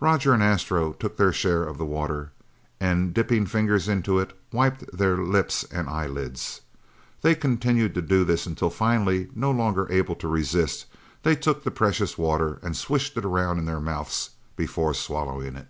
Roger 0.00 0.32
and 0.32 0.42
Astro 0.42 0.94
took 0.94 1.18
their 1.18 1.30
share 1.30 1.62
of 1.64 1.76
the 1.76 1.84
water 1.84 2.32
and 2.80 3.12
dipped 3.12 3.48
fingers 3.50 3.86
in 3.86 4.02
it, 4.02 4.32
wiping 4.50 4.88
their 4.94 5.18
lips 5.18 5.62
and 5.70 5.90
eyelids. 5.90 6.62
They 7.20 7.34
continued 7.34 7.92
to 7.92 8.00
do 8.00 8.24
this 8.24 8.46
until 8.46 8.70
finally, 8.70 9.28
no 9.34 9.50
longer 9.50 9.86
able 9.92 10.14
to 10.14 10.26
resist, 10.26 10.86
they 11.22 11.36
took 11.36 11.64
the 11.64 11.70
precious 11.70 12.16
water 12.16 12.58
and 12.62 12.74
swished 12.74 13.18
it 13.18 13.26
around 13.26 13.58
in 13.58 13.66
their 13.66 13.78
mouths 13.78 14.30
before 14.56 14.94
swallowing 14.94 15.54
it. 15.56 15.68